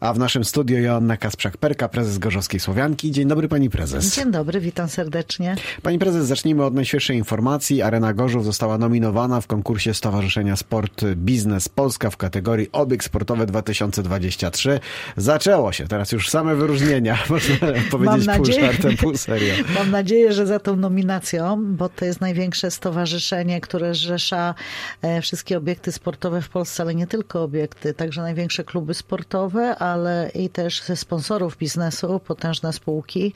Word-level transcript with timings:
A 0.00 0.12
w 0.12 0.18
naszym 0.18 0.44
studio 0.44 0.78
Joanna 0.78 1.16
Kasprzak-Perka, 1.16 1.88
prezes 1.88 2.18
Gorzowskiej 2.18 2.60
Słowianki. 2.60 3.10
Dzień 3.10 3.28
dobry 3.28 3.48
pani 3.48 3.70
prezes. 3.70 4.14
Dzień 4.14 4.30
dobry, 4.30 4.60
witam 4.60 4.88
serdecznie. 4.88 5.56
Pani 5.82 5.98
prezes, 5.98 6.26
zacznijmy 6.26 6.64
od 6.64 6.74
najświeższej 6.74 7.16
informacji. 7.16 7.82
Arena 7.82 8.14
Gorzów 8.14 8.44
została 8.44 8.78
nominowana 8.78 9.40
w 9.40 9.46
konkursie 9.46 9.94
Stowarzyszenia 9.94 10.56
Sport 10.56 11.04
Biznes 11.04 11.68
Polska 11.68 12.10
w 12.10 12.16
kategorii 12.16 12.68
Obieg 12.72 13.04
Sportowy 13.04 13.46
2023. 13.46 14.80
Zaczęło 15.16 15.72
się, 15.72 15.88
teraz 15.88 16.12
już 16.12 16.30
same 16.30 16.54
wyróżnienia, 16.54 17.18
można 17.30 17.56
powiedzieć 17.90 18.26
Mam 18.26 18.36
pół 18.36 18.46
nadzieję, 18.46 18.66
żartem, 18.66 18.96
pół 18.96 19.16
serio. 19.16 19.54
Mam 19.78 19.90
nadzieję, 19.90 20.32
że 20.32 20.46
za 20.46 20.58
tą 20.58 20.76
nominacją, 20.76 21.64
bo 21.76 21.88
to 21.88 22.04
jest 22.04 22.20
największe 22.20 22.70
stowarzyszenie, 22.70 23.60
które 23.60 23.94
zrzesza 23.94 24.54
e, 25.02 25.22
wszystkie 25.22 25.58
obiekty 25.58 25.92
sportowe 25.92 26.42
w 26.42 26.48
Polsce, 26.48 26.82
ale 26.82 26.94
nie 26.94 27.06
tylko 27.06 27.42
obiekty, 27.42 27.94
także 27.94 28.22
największe 28.22 28.64
kluby 28.64 28.94
sportowe, 28.94 29.76
ale 29.88 30.30
i 30.34 30.48
też 30.48 30.82
ze 30.82 30.96
sponsorów 30.96 31.56
biznesu, 31.56 32.20
potężne 32.20 32.72
spółki 32.72 33.32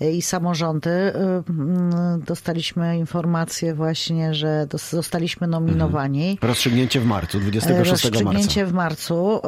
i 0.00 0.22
samorządy. 0.22 0.90
Mm, 0.90 2.22
Dostaliśmy 2.26 2.98
informację 2.98 3.74
właśnie, 3.74 4.34
że 4.34 4.66
zostaliśmy 4.90 5.46
nominowani. 5.46 6.38
Rozstrzygnięcie 6.42 7.00
w 7.00 7.06
marcu, 7.06 7.40
26 7.40 7.76
marca. 7.76 7.90
Rozstrzygnięcie 7.90 8.66
w 8.66 8.72
marcu. 8.72 9.40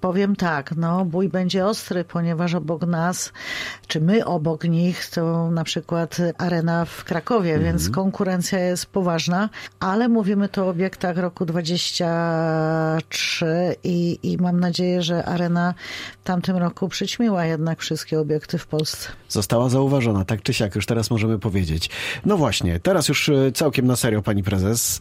Powiem 0.00 0.36
tak, 0.36 0.76
no 0.76 1.04
bój 1.04 1.28
będzie 1.28 1.66
ostry, 1.66 2.04
ponieważ 2.04 2.54
obok 2.54 2.86
nas, 2.86 3.32
czy 3.86 4.00
my 4.00 4.24
obok 4.24 4.64
nich, 4.64 5.10
to 5.10 5.50
na 5.50 5.64
przykład 5.64 6.16
arena 6.38 6.84
w 6.84 7.04
Krakowie, 7.04 7.54
Mhm. 7.54 7.64
więc 7.72 7.90
konkurencja 7.90 8.58
jest 8.58 8.86
poważna, 8.86 9.48
ale 9.80 10.08
mówimy 10.08 10.48
tu 10.48 10.64
o 10.64 10.68
obiektach 10.68 11.16
roku 11.16 11.46
23 11.46 13.46
i, 13.84 14.18
i 14.22 14.36
mam 14.38 14.60
nadzieję, 14.60 15.02
że 15.02 15.24
arena 15.24 15.74
w 16.20 16.24
tamtym 16.24 16.56
roku 16.56 16.88
przyćmiła 16.88 17.44
jednak 17.44 17.80
wszystkie 17.80 18.20
obiekty 18.20 18.58
w 18.58 18.66
Polsce. 18.66 19.08
Została 19.28 19.68
zauważona, 19.68 20.24
tak 20.24 20.42
czy 20.42 20.54
siak, 20.54 20.74
już 20.74 20.86
teraz 20.86 21.10
możemy 21.10 21.38
powiedzieć. 21.38 21.90
No 22.26 22.36
właśnie, 22.36 22.80
teraz 22.80 23.08
już 23.08 23.28
e, 23.28 23.52
całkiem 23.52 23.86
na 23.86 23.96
serio, 23.96 24.22
pani 24.22 24.42
prezes. 24.42 25.00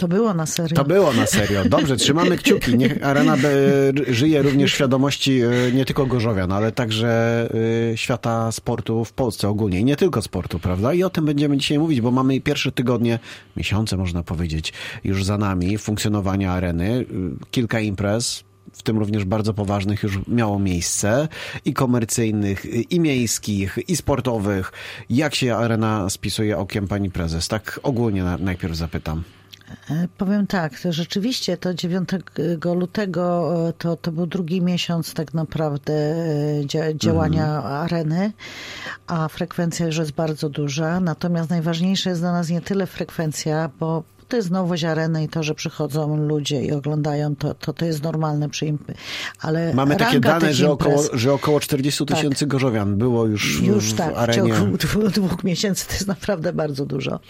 To 0.00 0.08
było 0.08 0.34
na 0.34 0.46
serio. 0.46 0.76
To 0.76 0.84
było 0.84 1.12
na 1.12 1.26
serio. 1.26 1.64
Dobrze, 1.64 1.96
trzymamy 1.96 2.36
kciuki. 2.36 2.78
Niech 2.78 3.06
arena 3.06 3.34
e, 3.34 4.14
żyje 4.14 4.42
również 4.42 4.72
świadomości 4.72 5.40
e, 5.40 5.72
nie 5.72 5.84
tylko 5.84 6.06
Gorzowian, 6.06 6.52
ale 6.52 6.72
także 6.72 7.48
e, 7.92 7.96
świata 7.96 8.52
sportu 8.52 9.04
w 9.04 9.12
Polsce 9.12 9.48
ogólnie. 9.48 9.80
I 9.80 9.84
nie 9.84 9.96
tylko 9.96 10.22
sportu, 10.22 10.58
prawda? 10.58 10.94
I 10.94 11.02
o 11.02 11.10
tym 11.10 11.24
będziemy 11.24 11.56
dzisiaj 11.56 11.78
mówić, 11.78 12.00
bo 12.00 12.10
mamy 12.10 12.40
pierwsze 12.40 12.72
tygodnie, 12.72 13.18
miesiące 13.56 13.96
można 13.96 14.22
powiedzieć, 14.22 14.72
już 15.04 15.24
za 15.24 15.38
nami 15.38 15.78
funkcjonowania 15.78 16.52
areny. 16.52 17.06
Kilka 17.50 17.80
imprez, 17.80 18.44
w 18.72 18.82
tym 18.82 18.98
również 18.98 19.24
bardzo 19.24 19.54
poważnych 19.54 20.02
już 20.02 20.18
miało 20.28 20.58
miejsce 20.58 21.28
i 21.64 21.72
komercyjnych, 21.72 22.90
i 22.92 23.00
miejskich, 23.00 23.78
i 23.88 23.96
sportowych. 23.96 24.72
Jak 25.10 25.34
się 25.34 25.56
arena 25.56 26.10
spisuje 26.10 26.58
okiem 26.58 26.88
pani 26.88 27.10
prezes? 27.10 27.48
Tak 27.48 27.80
ogólnie 27.82 28.24
na, 28.24 28.38
najpierw 28.38 28.76
zapytam. 28.76 29.22
E, 29.90 30.08
Powiem 30.18 30.46
tak, 30.46 30.80
to 30.80 30.92
rzeczywiście 30.92 31.56
to 31.56 31.74
9 31.74 32.08
lutego 32.74 33.54
e, 33.68 33.72
to, 33.72 33.96
to 33.96 34.12
był 34.12 34.26
drugi 34.26 34.62
miesiąc 34.62 35.14
tak 35.14 35.34
naprawdę 35.34 35.92
e, 35.92 36.66
dzia, 36.66 36.94
działania 36.94 37.62
areny, 37.62 38.32
a 39.06 39.28
frekwencja 39.28 39.86
już 39.86 39.96
jest 39.96 40.12
bardzo 40.12 40.48
duża. 40.48 41.00
Natomiast 41.00 41.50
najważniejsza 41.50 42.10
jest 42.10 42.22
dla 42.22 42.32
nas 42.32 42.48
nie 42.48 42.60
tyle 42.60 42.86
frekwencja, 42.86 43.70
bo 43.80 44.02
nowość 44.50 44.84
areny 44.84 45.24
i 45.24 45.28
to, 45.28 45.42
że 45.42 45.54
przychodzą 45.54 46.16
ludzie 46.16 46.62
i 46.64 46.72
oglądają, 46.72 47.36
to, 47.36 47.54
to, 47.54 47.72
to 47.72 47.84
jest 47.84 48.02
normalne 48.02 48.48
przy 48.48 48.66
imp- 48.66 48.94
ale 49.40 49.74
Mamy 49.74 49.96
takie 49.96 50.20
dane, 50.20 50.54
że 50.54 50.66
imprez- 50.66 50.70
około, 50.70 51.02
że 51.12 51.32
około 51.32 51.60
40 51.60 52.06
tysięcy 52.06 52.46
gorzowian 52.46 52.96
było 52.96 53.26
już, 53.26 53.60
w- 53.60 53.64
już 53.64 53.92
w 53.92 53.96
tak, 53.96 54.14
w 54.14 54.18
arenie. 54.18 54.52
ciągu 54.52 54.76
dwóch, 55.14 55.44
miesięcy 55.44 55.86
to 55.86 55.92
jest 55.92 56.06
naprawdę 56.06 56.52
bardzo 56.52 56.86
dużo. 56.86 57.20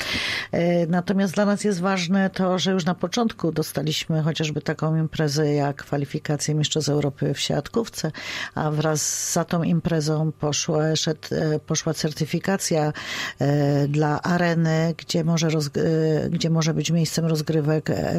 E, 0.52 0.86
Natomiast 0.86 1.34
dla 1.34 1.46
nas 1.46 1.64
jest 1.64 1.80
ważne 1.80 2.30
to, 2.30 2.58
że 2.58 2.70
już 2.72 2.84
na 2.84 2.94
początku 2.94 3.52
dostaliśmy 3.52 4.22
chociażby 4.22 4.60
taką 4.62 4.96
imprezę 4.96 5.52
jak 5.54 5.76
kwalifikacje 5.76 6.54
Mistrzostw 6.54 6.90
Europy 6.90 7.34
w 7.34 7.40
siatkówce, 7.40 8.12
a 8.54 8.70
wraz 8.70 9.32
za 9.32 9.44
tą 9.44 9.62
imprezą 9.62 10.32
poszła, 10.32 10.96
szedł, 10.96 11.20
e, 11.32 11.58
poszła 11.58 11.94
certyfikacja 11.94 12.92
e, 13.38 13.88
dla 13.88 14.22
areny, 14.22 14.94
gdzie 14.98 15.24
może, 15.24 15.48
e, 15.48 16.30
gdzie 16.30 16.50
może 16.50 16.74
być 16.74 16.89
miejscem 16.92 17.26
rozgrywek 17.26 17.90
e, 17.90 18.14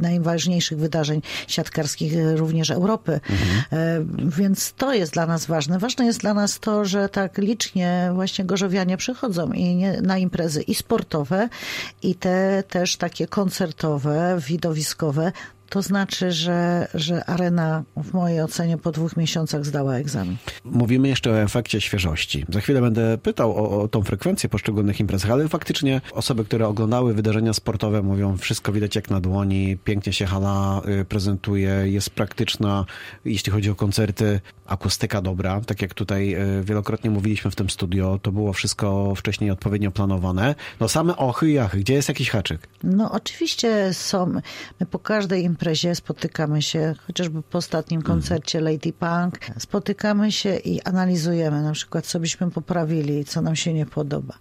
najważniejszych 0.00 0.78
wydarzeń 0.78 1.22
siatkarskich 1.48 2.16
e, 2.16 2.36
również 2.36 2.70
Europy. 2.70 3.20
E, 3.72 4.04
Więc 4.38 4.72
to 4.72 4.94
jest 4.94 5.12
dla 5.12 5.26
nas 5.26 5.46
ważne. 5.46 5.78
Ważne 5.78 6.04
jest 6.04 6.20
dla 6.20 6.34
nas 6.34 6.60
to, 6.60 6.84
że 6.84 7.08
tak 7.08 7.38
licznie 7.38 8.10
właśnie 8.14 8.44
gorzowianie 8.44 8.96
przychodzą 8.96 9.52
i 9.52 9.74
nie, 9.74 10.00
na 10.02 10.18
imprezy 10.18 10.62
i 10.62 10.74
sportowe, 10.74 11.48
i 12.02 12.14
te 12.14 12.62
też 12.68 12.96
takie 12.96 13.26
koncertowe, 13.26 14.38
widowiskowe. 14.46 15.32
To 15.72 15.82
znaczy, 15.82 16.32
że, 16.32 16.88
że 16.94 17.24
arena 17.24 17.84
w 17.96 18.12
mojej 18.12 18.40
ocenie 18.40 18.78
po 18.78 18.92
dwóch 18.92 19.16
miesiącach 19.16 19.66
zdała 19.66 19.94
egzamin. 19.94 20.36
Mówimy 20.64 21.08
jeszcze 21.08 21.30
o 21.30 21.42
efekcie 21.42 21.80
świeżości. 21.80 22.44
Za 22.48 22.60
chwilę 22.60 22.80
będę 22.80 23.18
pytał 23.18 23.56
o, 23.56 23.82
o 23.82 23.88
tą 23.88 24.02
frekwencję 24.02 24.48
poszczególnych 24.48 25.00
imprez, 25.00 25.24
ale 25.24 25.48
faktycznie 25.48 26.00
osoby, 26.12 26.44
które 26.44 26.68
oglądały 26.68 27.14
wydarzenia 27.14 27.52
sportowe 27.52 28.02
mówią, 28.02 28.36
wszystko 28.36 28.72
widać 28.72 28.96
jak 28.96 29.10
na 29.10 29.20
dłoni, 29.20 29.78
pięknie 29.84 30.12
się 30.12 30.26
hala 30.26 30.82
y, 31.00 31.04
prezentuje, 31.04 31.70
jest 31.84 32.10
praktyczna, 32.10 32.84
jeśli 33.24 33.52
chodzi 33.52 33.70
o 33.70 33.74
koncerty, 33.74 34.40
akustyka 34.66 35.22
dobra, 35.22 35.60
tak 35.66 35.82
jak 35.82 35.94
tutaj 35.94 36.34
y, 36.34 36.64
wielokrotnie 36.64 37.10
mówiliśmy 37.10 37.50
w 37.50 37.56
tym 37.56 37.70
studio, 37.70 38.18
to 38.22 38.32
było 38.32 38.52
wszystko 38.52 39.14
wcześniej 39.14 39.50
odpowiednio 39.50 39.90
planowane. 39.90 40.54
No 40.80 40.88
same 40.88 41.16
ochy 41.16 41.50
i 41.50 41.58
achy, 41.58 41.78
gdzie 41.78 41.94
jest 41.94 42.08
jakiś 42.08 42.30
haczyk? 42.30 42.68
No 42.82 43.12
oczywiście 43.12 43.94
są, 43.94 44.26
my 44.80 44.86
po 44.86 44.98
każdej 44.98 45.44
imprezie 45.44 45.61
spotykamy 45.94 46.62
się, 46.62 46.94
chociażby 47.06 47.42
po 47.42 47.58
ostatnim 47.58 48.02
koncercie 48.02 48.60
Lady 48.60 48.92
Punk, 48.92 49.38
spotykamy 49.58 50.32
się 50.32 50.56
i 50.56 50.82
analizujemy 50.82 51.62
na 51.62 51.72
przykład, 51.72 52.06
co 52.06 52.20
byśmy 52.20 52.50
poprawili, 52.50 53.24
co 53.24 53.42
nam 53.42 53.56
się 53.56 53.74
nie 53.74 53.86
podoba. 53.86 54.34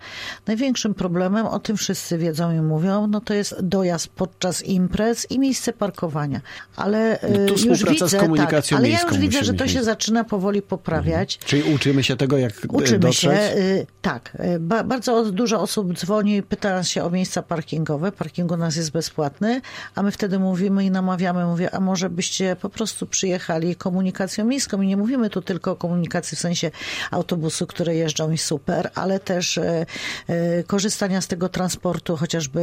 Największym 0.47 0.93
problemem, 0.93 1.45
o 1.45 1.59
tym 1.59 1.77
wszyscy 1.77 2.17
wiedzą 2.17 2.51
i 2.51 2.61
mówią, 2.61 3.07
no 3.07 3.21
to 3.21 3.33
jest 3.33 3.55
dojazd 3.61 4.07
podczas 4.07 4.65
imprez 4.65 5.31
i 5.31 5.39
miejsce 5.39 5.73
parkowania. 5.73 6.41
Ale 6.75 7.19
No 7.23 7.29
tu 7.29 7.35
y, 7.35 7.47
już 7.49 7.61
współpraca 7.61 8.07
z 8.07 8.11
widzę, 8.11 8.19
komunikacją 8.19 8.77
tak, 8.77 8.85
ale 8.85 8.89
ja 8.89 9.01
już 9.01 9.17
widzę, 9.17 9.43
że 9.43 9.53
to 9.53 9.67
się 9.67 9.83
zaczyna 9.83 10.23
powoli 10.23 10.61
poprawiać. 10.61 11.37
Czyli 11.37 11.73
uczymy 11.75 12.03
się 12.03 12.17
tego, 12.17 12.37
jak 12.37 12.65
y, 12.65 12.67
Uczymy 12.67 12.99
dotrzeć? 12.99 13.31
się, 13.31 13.55
y, 13.55 13.87
tak. 14.01 14.37
Ba, 14.59 14.83
bardzo 14.83 15.31
dużo 15.31 15.61
osób 15.61 15.93
dzwoni, 15.93 16.43
pyta 16.43 16.69
nas 16.69 16.87
się 16.87 17.03
o 17.03 17.09
miejsca 17.09 17.41
parkingowe. 17.41 18.11
Parking 18.11 18.51
u 18.51 18.57
nas 18.57 18.75
jest 18.75 18.91
bezpłatny, 18.91 19.61
a 19.95 20.03
my 20.03 20.11
wtedy 20.11 20.39
mówimy 20.39 20.85
i 20.85 20.91
namawiamy, 21.11 21.45
mówię, 21.45 21.75
a 21.75 21.79
może 21.79 22.09
byście 22.09 22.55
po 22.55 22.69
prostu 22.69 23.07
przyjechali 23.07 23.75
komunikacją 23.75 24.45
miejską. 24.45 24.81
I 24.81 24.87
nie 24.87 24.97
mówimy 24.97 25.29
tu 25.29 25.41
tylko 25.41 25.71
o 25.71 25.75
komunikacji 25.75 26.37
w 26.37 26.39
sensie 26.39 26.71
autobusu, 27.11 27.67
które 27.67 27.95
jeżdżą 27.95 28.31
i 28.31 28.37
super, 28.37 28.91
ale 28.95 29.19
też 29.19 29.57
y, 29.57 29.85
y, 30.29 30.63
korzystania 30.67 31.21
z 31.21 31.27
tego 31.27 31.49
transportu, 31.49 32.17
chociażby 32.17 32.61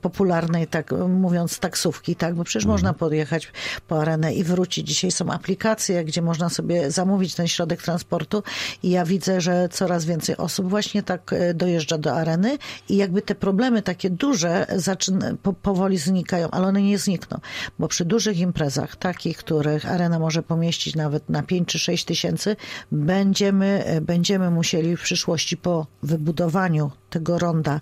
popularnej, 0.00 0.66
tak 0.66 0.92
mówiąc, 1.08 1.58
taksówki, 1.58 2.16
tak? 2.16 2.34
Bo 2.34 2.44
przecież 2.44 2.66
można 2.66 2.92
podjechać 2.94 3.52
po 3.88 4.00
arenę 4.00 4.34
i 4.34 4.44
wrócić. 4.44 4.88
Dzisiaj 4.88 5.10
są 5.10 5.30
aplikacje, 5.30 6.04
gdzie 6.04 6.22
można 6.22 6.48
sobie 6.48 6.90
zamówić 6.90 7.34
ten 7.34 7.48
środek 7.48 7.82
transportu 7.82 8.42
i 8.82 8.90
ja 8.90 9.04
widzę, 9.04 9.40
że 9.40 9.68
coraz 9.68 10.04
więcej 10.04 10.36
osób 10.36 10.68
właśnie 10.68 11.02
tak 11.02 11.32
e, 11.32 11.54
dojeżdża 11.54 11.98
do 11.98 12.12
areny 12.12 12.58
i 12.88 12.96
jakby 12.96 13.22
te 13.22 13.34
problemy 13.34 13.82
takie 13.82 14.10
duże 14.10 14.66
zaczyna, 14.76 15.32
po, 15.42 15.52
powoli 15.52 15.98
znikają, 15.98 16.50
ale 16.50 16.66
one 16.66 16.82
nie 16.82 16.98
znikną, 16.98 17.38
bo 17.78 17.88
przy 17.88 18.04
dużych 18.04 18.38
imprezach, 18.38 18.96
takich, 18.96 19.38
których 19.38 19.90
arena 19.90 20.18
może 20.18 20.42
pomieścić 20.42 20.94
nawet 20.94 21.28
na 21.28 21.42
5 21.42 21.68
czy 21.68 21.78
6 21.78 22.04
tysięcy, 22.04 22.56
będziemy, 22.92 24.00
będziemy 24.02 24.50
musieli 24.50 24.96
w 24.96 25.02
przyszłości 25.02 25.56
po 25.56 25.86
wybudowaniu 26.02 26.90
tego 27.10 27.38
ronda 27.38 27.80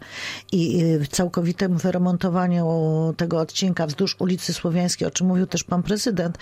i 0.52 0.85
całkowitym 1.11 1.79
wyremontowaniu 1.79 2.64
tego 3.17 3.41
odcinka 3.41 3.87
wzdłuż 3.87 4.17
ulicy 4.19 4.55
Słowiańskiej, 4.55 5.08
o 5.08 5.11
czym 5.11 5.26
mówił 5.26 5.46
też 5.46 5.64
pan 5.64 5.82
prezydent, 5.82 6.38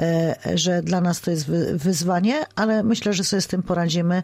e, 0.00 0.36
że 0.54 0.82
dla 0.82 1.00
nas 1.00 1.20
to 1.20 1.30
jest 1.30 1.46
wy- 1.46 1.78
wyzwanie, 1.78 2.46
ale 2.54 2.82
myślę, 2.82 3.12
że 3.12 3.24
sobie 3.24 3.40
z 3.42 3.46
tym 3.46 3.62
poradzimy. 3.62 4.22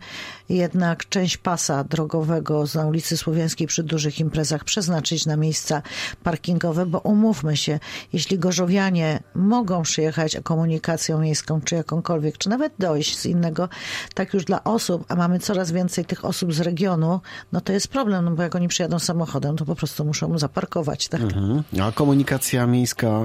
Jednak 0.48 1.08
część 1.08 1.36
pasa 1.36 1.84
drogowego 1.84 2.64
na 2.74 2.86
ulicy 2.86 3.16
Słowiańskiej 3.16 3.66
przy 3.66 3.82
dużych 3.82 4.20
imprezach 4.20 4.64
przeznaczyć 4.64 5.26
na 5.26 5.36
miejsca 5.36 5.82
parkingowe, 6.22 6.86
bo 6.86 6.98
umówmy 6.98 7.56
się, 7.56 7.78
jeśli 8.12 8.38
gorzowianie 8.38 8.69
Gorzzowianie 8.70 9.22
mogą 9.34 9.82
przyjechać 9.82 10.36
komunikacją 10.42 11.20
miejską, 11.20 11.60
czy 11.60 11.74
jakąkolwiek, 11.74 12.38
czy 12.38 12.48
nawet 12.48 12.72
dojść 12.78 13.18
z 13.18 13.26
innego, 13.26 13.68
tak 14.14 14.34
już 14.34 14.44
dla 14.44 14.64
osób, 14.64 15.04
a 15.08 15.14
mamy 15.14 15.38
coraz 15.38 15.72
więcej 15.72 16.04
tych 16.04 16.24
osób 16.24 16.54
z 16.54 16.60
regionu, 16.60 17.20
no 17.52 17.60
to 17.60 17.72
jest 17.72 17.88
problem, 17.88 18.24
no 18.24 18.30
bo 18.30 18.42
jak 18.42 18.54
oni 18.54 18.68
przyjadą 18.68 18.98
samochodem, 18.98 19.56
to 19.56 19.64
po 19.64 19.74
prostu 19.74 20.04
muszą 20.04 20.38
zaparkować, 20.38 21.08
tak? 21.08 21.20
Mhm. 21.20 21.62
A 21.82 21.92
komunikacja 21.92 22.66
miejska 22.66 23.20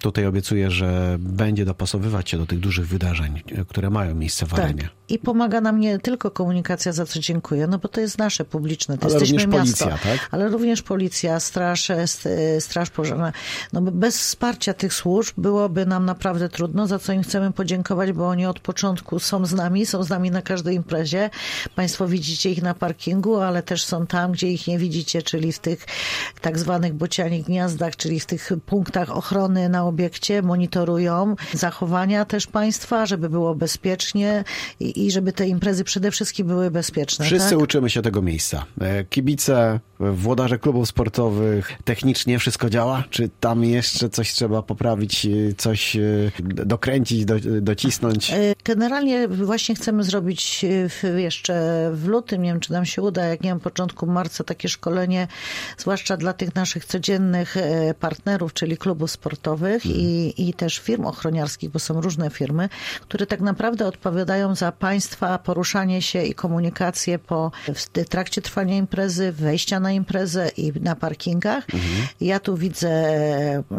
tutaj 0.00 0.26
obiecuje, 0.26 0.70
że 0.70 1.16
będzie 1.20 1.64
dopasowywać 1.64 2.30
się 2.30 2.38
do 2.38 2.46
tych 2.46 2.60
dużych 2.60 2.88
wydarzeń, 2.88 3.42
które 3.68 3.90
mają 3.90 4.14
miejsce 4.14 4.46
w 4.46 4.50
Tak. 4.50 4.90
I 5.08 5.18
pomaga 5.18 5.60
nam 5.60 5.80
nie 5.80 5.98
tylko 5.98 6.30
komunikacja, 6.30 6.92
za 6.92 7.06
co 7.06 7.20
dziękuję, 7.20 7.66
no 7.66 7.78
bo 7.78 7.88
to 7.88 8.00
jest 8.00 8.18
nasze 8.18 8.44
publiczne, 8.44 8.98
to 8.98 9.04
Ale 9.06 9.14
jesteśmy 9.14 9.46
miasto. 9.46 9.58
policja, 9.58 9.86
tak? 9.86 10.28
Ale 10.30 10.48
również 10.48 10.82
policja, 10.82 11.40
straż, 11.40 11.90
st- 12.06 12.28
straż 12.60 12.90
pożarna. 12.90 13.32
No 13.72 13.80
bez 13.80 14.18
wsparcia 14.18 14.74
tych 14.74 14.94
służb 14.94 15.34
byłoby 15.38 15.86
nam 15.86 16.04
naprawdę 16.04 16.48
trudno, 16.48 16.86
za 16.86 16.98
co 16.98 17.12
im 17.12 17.22
chcemy 17.22 17.52
podziękować, 17.52 18.12
bo 18.12 18.28
oni 18.28 18.46
od 18.46 18.60
początku 18.60 19.18
są 19.18 19.46
z 19.46 19.52
nami, 19.54 19.86
są 19.86 20.02
z 20.02 20.08
nami 20.08 20.30
na 20.30 20.42
każdej 20.42 20.76
imprezie. 20.76 21.30
Państwo 21.74 22.08
widzicie 22.08 22.50
ich 22.50 22.62
na 22.62 22.74
parkingu, 22.74 23.36
ale 23.36 23.62
też 23.62 23.84
są 23.84 24.06
tam, 24.06 24.32
gdzie 24.32 24.48
ich 24.52 24.66
nie 24.66 24.78
widzicie, 24.78 25.22
czyli 25.22 25.52
w 25.52 25.58
tych 25.58 25.86
tak 26.40 26.58
zwanych 26.58 26.94
bocianich 26.94 27.44
gniazdach, 27.44 27.96
czyli 27.96 28.20
w 28.20 28.26
tych 28.26 28.52
punktach 28.66 29.10
ochrony 29.10 29.68
na 29.68 29.84
obiekcie, 29.84 30.42
monitorują 30.42 31.36
zachowania 31.52 32.24
też 32.24 32.46
państwa, 32.46 33.06
żeby 33.06 33.30
było 33.30 33.54
bezpiecznie 33.54 34.44
i, 34.80 34.95
i 34.96 35.10
żeby 35.10 35.32
te 35.32 35.48
imprezy 35.48 35.84
przede 35.84 36.10
wszystkim 36.10 36.46
były 36.46 36.70
bezpieczne. 36.70 37.24
Wszyscy 37.24 37.50
tak? 37.50 37.58
uczymy 37.58 37.90
się 37.90 38.02
tego 38.02 38.22
miejsca. 38.22 38.64
E, 38.80 39.04
Kibice, 39.04 39.80
włodarze 40.00 40.58
klubów 40.58 40.88
sportowych, 40.88 41.72
technicznie 41.84 42.38
wszystko 42.38 42.70
działa? 42.70 43.04
Czy 43.10 43.30
tam 43.40 43.64
jeszcze 43.64 44.08
coś 44.08 44.32
trzeba 44.32 44.62
poprawić, 44.62 45.26
e, 45.26 45.54
coś 45.56 45.96
e, 45.96 46.00
dokręcić, 46.42 47.24
do, 47.24 47.34
docisnąć? 47.60 48.30
E, 48.30 48.54
Generalnie 48.64 49.28
właśnie 49.28 49.74
chcemy 49.74 50.04
zrobić 50.04 50.64
e, 51.04 51.20
jeszcze 51.20 51.54
w 51.94 52.06
lutym, 52.06 52.42
nie 52.42 52.50
wiem 52.50 52.60
czy 52.60 52.72
nam 52.72 52.86
się 52.86 53.02
uda, 53.02 53.24
jak 53.24 53.40
nie 53.40 53.50
wiem, 53.50 53.60
początku 53.60 54.06
marca 54.06 54.44
takie 54.44 54.68
szkolenie, 54.68 55.28
zwłaszcza 55.78 56.16
dla 56.16 56.32
tych 56.32 56.54
naszych 56.54 56.84
codziennych 56.84 57.56
e, 57.56 57.94
partnerów, 57.94 58.52
czyli 58.52 58.76
klubów 58.76 59.10
sportowych 59.10 59.86
i, 59.86 60.48
i 60.48 60.54
też 60.54 60.78
firm 60.78 61.04
ochroniarskich, 61.04 61.70
bo 61.70 61.78
są 61.78 62.00
różne 62.00 62.30
firmy, 62.30 62.68
które 63.00 63.26
tak 63.26 63.40
naprawdę 63.40 63.86
odpowiadają 63.86 64.54
za 64.54 64.72
państwa 64.90 65.38
poruszanie 65.38 66.02
się 66.02 66.22
i 66.22 66.34
komunikację 66.34 67.18
po 67.18 67.50
w 67.74 67.88
trakcie 68.08 68.42
trwania 68.42 68.76
imprezy, 68.76 69.32
wejścia 69.32 69.80
na 69.80 69.92
imprezę 69.92 70.48
i 70.56 70.72
na 70.80 70.96
parkingach. 70.96 71.66
Ja 72.20 72.40
tu 72.40 72.56
widzę, 72.56 72.92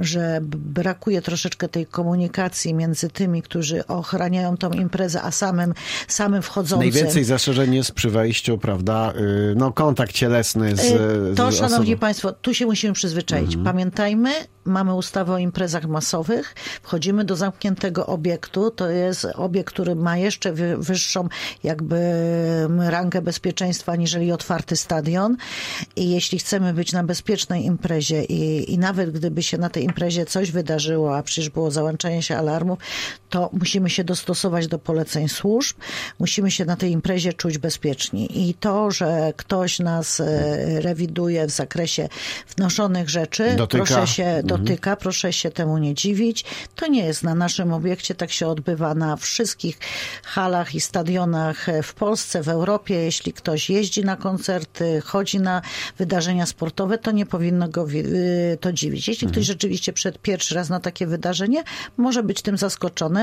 że 0.01 0.39
brakuje 0.41 1.21
troszeczkę 1.21 1.69
tej 1.69 1.85
komunikacji 1.85 2.73
między 2.73 3.09
tymi, 3.09 3.41
którzy 3.41 3.87
ochraniają 3.87 4.57
tą 4.57 4.71
imprezę, 4.71 5.21
a 5.21 5.31
samym, 5.31 5.73
samym 6.07 6.41
wchodzącym. 6.41 6.79
Najwięcej 6.89 7.23
zastrzeżeń 7.23 7.75
jest 7.75 7.91
przy 7.91 8.09
wejściu, 8.09 8.57
prawda? 8.57 9.13
y, 9.51 9.53
No, 9.55 9.71
kontakt 9.71 10.11
cielesny 10.11 10.75
z, 10.75 10.79
Y, 11.31 11.35
To, 11.35 11.51
z 11.51 11.55
szanowni 11.55 11.85
osobą. 11.93 11.99
państwo, 11.99 12.31
tu 12.31 12.53
się 12.53 12.65
musimy 12.65 12.93
przyzwyczaić. 12.93 13.57
Pamiętajmy, 13.63 14.31
mamy 14.65 14.93
ustawę 14.95 15.33
o 15.33 15.37
imprezach 15.37 15.85
masowych, 15.85 16.55
wchodzimy 16.83 17.23
do 17.25 17.35
zamkniętego 17.35 18.05
obiektu, 18.07 18.71
to 18.71 18.89
jest 18.89 19.27
obiekt, 19.35 19.73
który 19.73 19.95
ma 19.95 20.17
jeszcze 20.17 20.53
wy- 20.53 20.77
wyższą 20.97 21.29
jakby 21.63 21.95
mm, 22.65 22.81
rangę 22.81 23.21
bezpieczeństwa 23.21 23.95
niżeli 23.95 24.31
otwarty 24.31 24.75
stadion. 24.75 25.37
I 25.95 26.09
jeśli 26.09 26.39
chcemy 26.39 26.73
być 26.73 26.93
na 26.93 27.03
bezpiecznej 27.03 27.65
imprezie 27.65 28.23
i, 28.23 28.73
i 28.73 28.77
nawet 28.77 29.11
gdyby 29.11 29.43
się 29.43 29.57
na 29.57 29.69
tej 29.69 29.83
imprezie 29.83 30.25
coś 30.25 30.51
wydarzyło, 30.51 31.17
a 31.17 31.23
przecież 31.23 31.49
było 31.49 31.71
załączanie 31.71 32.21
się 32.23 32.37
alarmów, 32.37 32.79
to 33.29 33.49
musimy 33.53 33.89
się 33.89 34.03
dostosować 34.03 34.67
do 34.67 34.79
poleceń 34.79 35.29
służb, 35.29 35.77
musimy 36.19 36.51
się 36.51 36.65
na 36.65 36.75
tej 36.75 36.91
imprezie 36.91 37.33
czuć 37.33 37.57
bezpieczni 37.57 38.49
i 38.49 38.53
to, 38.53 38.91
że 38.91 39.33
ktoś 39.37 39.79
nas 39.79 40.19
e, 40.19 40.81
rewiduje 40.81 41.47
w 41.47 41.51
zakresie 41.51 42.09
wnoszonych 42.57 43.09
rzeczy, 43.09 43.55
Dotyka. 43.55 43.85
proszę 43.85 44.07
się 44.07 44.41
dotyka, 44.43 44.95
proszę 44.95 45.33
się 45.33 45.51
temu 45.51 45.77
nie 45.77 45.93
dziwić. 45.93 46.45
To 46.75 46.87
nie 46.87 47.05
jest 47.05 47.23
na 47.23 47.35
naszym 47.35 47.73
obiekcie, 47.73 48.15
tak 48.15 48.31
się 48.31 48.47
odbywa 48.47 48.95
na 48.95 49.15
wszystkich 49.15 49.79
halach 50.23 50.75
i 50.75 50.81
stadionach 50.81 51.67
w 51.83 51.93
Polsce, 51.93 52.43
w 52.43 52.49
Europie. 52.49 52.95
Jeśli 52.95 53.33
ktoś 53.33 53.69
jeździ 53.69 54.05
na 54.05 54.15
koncerty, 54.15 55.01
chodzi 55.05 55.39
na 55.39 55.61
wydarzenia 55.97 56.45
sportowe, 56.45 56.97
to 56.97 57.11
nie 57.11 57.25
powinno 57.25 57.69
go 57.69 57.87
y, 57.89 58.57
to 58.61 58.73
dziwić. 58.73 59.07
Jeśli 59.07 59.27
ktoś 59.27 59.45
rzeczywiście 59.45 59.93
przed 59.93 60.19
pierwszy 60.19 60.55
raz 60.55 60.69
na 60.69 60.79
takie 60.79 61.07
wydarzenie, 61.07 61.63
może 61.97 62.23
być 62.23 62.41
tym 62.41 62.57
zaskoczony, 62.57 63.16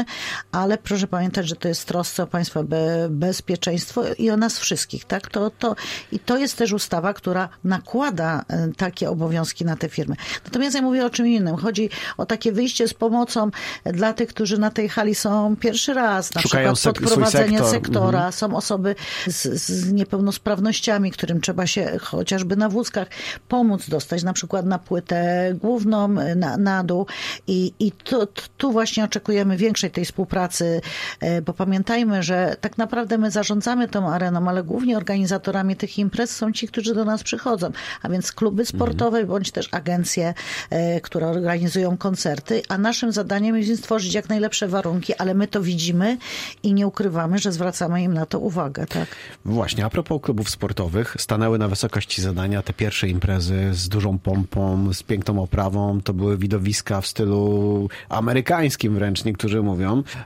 ale 0.52 0.78
proszę 0.78 1.06
pamiętać, 1.06 1.48
że 1.48 1.56
to 1.56 1.68
jest 1.68 1.84
trosce 1.84 2.22
o 2.22 2.26
państwa 2.26 2.62
be, 2.62 3.06
bezpieczeństwo 3.10 4.02
i 4.18 4.30
o 4.30 4.36
nas 4.36 4.58
wszystkich, 4.58 5.04
tak? 5.04 5.30
To, 5.30 5.50
to, 5.50 5.76
I 6.12 6.18
to 6.18 6.38
jest 6.38 6.56
też 6.58 6.72
ustawa, 6.72 7.14
która 7.14 7.48
nakłada 7.64 8.44
e, 8.48 8.68
takie 8.76 9.10
obowiązki 9.10 9.64
na 9.64 9.76
te 9.76 9.88
firmy. 9.88 10.16
Natomiast 10.44 10.74
ja 10.74 10.82
mówię 10.82 11.06
o 11.06 11.10
czym 11.10 11.26
innym. 11.26 11.56
Chodzi 11.56 11.90
o 12.16 12.26
takie 12.26 12.52
wyjście 12.52 12.88
z 12.88 12.94
pomocą 12.94 13.50
dla 13.84 14.12
tych, 14.12 14.28
którzy 14.28 14.58
na 14.58 14.70
tej 14.70 14.88
hali 14.88 15.14
są 15.14 15.56
pierwszy 15.56 15.94
raz, 15.94 16.34
na 16.34 16.42
Szukają 16.42 16.74
przykład 16.74 16.94
podprowadzenie 16.94 17.58
sektor. 17.58 17.70
sektora, 17.70 18.32
są 18.32 18.56
osoby 18.56 18.94
z, 19.26 19.42
z 19.62 19.92
niepełnosprawnościami, 19.92 21.10
którym 21.10 21.40
trzeba 21.40 21.66
się 21.66 21.98
chociażby 22.00 22.56
na 22.56 22.68
wózkach 22.68 23.08
pomóc 23.48 23.88
dostać, 23.88 24.22
na 24.22 24.32
przykład 24.32 24.66
na 24.66 24.78
płytę 24.78 25.54
główną, 25.60 26.08
na, 26.36 26.56
na 26.56 26.84
dół. 26.84 27.06
I, 27.46 27.72
i 27.78 27.92
tu, 27.92 28.26
tu 28.56 28.72
właśnie 28.72 29.04
oczekujemy 29.04 29.56
większej 29.56 29.83
tej 29.90 30.04
współpracy, 30.04 30.80
e, 31.20 31.42
bo 31.42 31.52
pamiętajmy, 31.52 32.22
że 32.22 32.56
tak 32.60 32.78
naprawdę 32.78 33.18
my 33.18 33.30
zarządzamy 33.30 33.88
tą 33.88 34.08
areną, 34.08 34.48
ale 34.48 34.62
głównie 34.62 34.96
organizatorami 34.96 35.76
tych 35.76 35.98
imprez 35.98 36.36
są 36.36 36.52
ci, 36.52 36.68
którzy 36.68 36.94
do 36.94 37.04
nas 37.04 37.22
przychodzą, 37.22 37.70
a 38.02 38.08
więc 38.08 38.32
kluby 38.32 38.66
sportowe 38.66 39.24
bądź 39.24 39.50
też 39.50 39.68
agencje, 39.72 40.34
e, 40.70 41.00
które 41.00 41.26
organizują 41.26 41.96
koncerty, 41.96 42.62
a 42.68 42.78
naszym 42.78 43.12
zadaniem 43.12 43.56
jest 43.56 43.82
stworzyć 43.82 44.14
jak 44.14 44.28
najlepsze 44.28 44.68
warunki, 44.68 45.14
ale 45.14 45.34
my 45.34 45.48
to 45.48 45.62
widzimy 45.62 46.18
i 46.62 46.74
nie 46.74 46.86
ukrywamy, 46.86 47.38
że 47.38 47.52
zwracamy 47.52 48.02
im 48.02 48.14
na 48.14 48.26
to 48.26 48.38
uwagę, 48.38 48.86
tak? 48.86 49.08
Właśnie, 49.44 49.84
a 49.84 49.90
propos 49.90 50.22
klubów 50.22 50.50
sportowych, 50.50 51.16
stanęły 51.18 51.58
na 51.58 51.68
wysokości 51.68 52.22
zadania 52.22 52.62
te 52.62 52.72
pierwsze 52.72 53.08
imprezy 53.08 53.70
z 53.72 53.88
dużą 53.88 54.18
pompą, 54.18 54.92
z 54.92 55.02
piękną 55.02 55.42
oprawą. 55.42 56.00
To 56.00 56.14
były 56.14 56.38
widowiska 56.38 57.00
w 57.00 57.06
stylu 57.06 57.88
amerykańskim 58.08 58.94
wręcz, 58.94 59.24
niektórzy 59.24 59.62
mówią. 59.62 59.73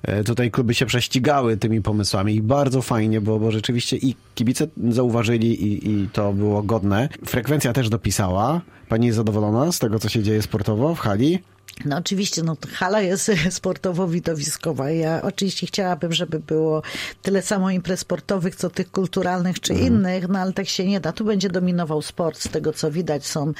E, 0.02 0.24
Tutaj 0.24 0.50
kluby 0.50 0.74
się 0.74 0.86
prześcigały 0.86 1.56
tymi 1.56 1.82
pomysłami 1.82 2.34
i 2.34 2.42
bardzo 2.42 2.82
fajnie, 2.82 3.20
bo, 3.20 3.38
bo 3.38 3.50
rzeczywiście 3.50 3.96
i 3.96 4.14
kibice 4.34 4.66
zauważyli 4.88 5.62
i, 5.62 5.90
i 5.90 6.08
to 6.12 6.32
było 6.32 6.62
godne. 6.62 7.08
Frekwencja 7.26 7.72
też 7.72 7.88
dopisała. 7.88 8.60
Pani 8.88 9.06
jest 9.06 9.16
zadowolona 9.16 9.72
z 9.72 9.78
tego, 9.78 9.98
co 9.98 10.08
się 10.08 10.22
dzieje 10.22 10.42
sportowo 10.42 10.94
w 10.94 10.98
hali? 10.98 11.38
No 11.84 11.96
oczywiście, 11.96 12.42
no 12.42 12.56
hala 12.72 13.00
jest 13.00 13.30
sportowo-widowiskowa. 13.60 14.88
Ja 14.90 15.22
oczywiście 15.22 15.66
chciałabym, 15.66 16.12
żeby 16.12 16.40
było 16.40 16.82
tyle 17.22 17.42
samo 17.42 17.70
imprez 17.70 18.00
sportowych, 18.00 18.56
co 18.56 18.70
tych 18.70 18.90
kulturalnych 18.90 19.60
czy 19.60 19.74
innych, 19.74 20.28
no 20.28 20.38
ale 20.38 20.52
tak 20.52 20.68
się 20.68 20.84
nie 20.84 21.00
da. 21.00 21.12
Tu 21.12 21.24
będzie 21.24 21.48
dominował 21.48 22.02
sport, 22.02 22.38
z 22.38 22.48
tego 22.48 22.72
co 22.72 22.90
widać. 22.90 23.26
Są, 23.26 23.52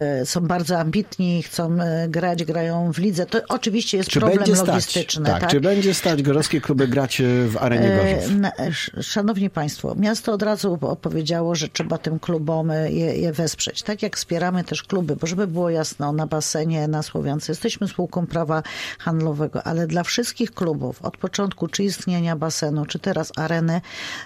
e, 0.00 0.26
są 0.26 0.40
bardzo 0.40 0.78
ambitni, 0.78 1.42
chcą 1.42 1.80
e, 1.80 2.08
grać, 2.08 2.44
grają 2.44 2.92
w 2.92 2.98
lidze. 2.98 3.26
To 3.26 3.40
oczywiście 3.48 3.96
jest 3.96 4.10
Czy 4.10 4.20
problem 4.20 4.56
logistyczny. 4.66 5.26
Tak, 5.26 5.40
tak? 5.40 5.50
czy 5.50 5.60
będzie 5.60 5.94
stać 5.94 6.22
gorzowskie 6.22 6.60
kluby 6.60 6.88
grać 6.88 7.20
e, 7.20 7.24
w 7.48 7.56
arenie 7.56 7.88
Gorzów? 7.88 8.52
Szanowni 9.00 9.50
Państwo, 9.50 9.94
miasto 9.94 10.32
od 10.32 10.42
razu 10.42 10.78
opowiedziało, 10.80 11.54
że 11.54 11.68
trzeba 11.68 11.98
tym 11.98 12.18
klubom 12.18 12.70
je, 12.70 13.16
je 13.16 13.32
wesprzeć. 13.32 13.82
Tak 13.82 14.02
jak 14.02 14.16
wspieramy 14.16 14.64
też 14.64 14.82
kluby, 14.82 15.16
bo 15.16 15.26
żeby 15.26 15.46
było 15.46 15.70
jasno, 15.70 16.12
na 16.12 16.26
basenie, 16.26 16.88
na 16.88 17.02
Słowiance 17.02 17.54
jesteśmy 17.64 17.88
spółką 17.88 18.26
prawa 18.26 18.62
handlowego, 18.98 19.66
ale 19.66 19.86
dla 19.86 20.02
wszystkich 20.02 20.54
klubów, 20.54 21.02
od 21.02 21.16
początku 21.16 21.68
czy 21.68 21.84
istnienia 21.84 22.36
basenu, 22.36 22.86
czy 22.86 22.98
teraz 22.98 23.32
areny, 23.36 23.80